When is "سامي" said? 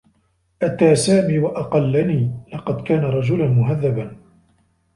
0.95-1.39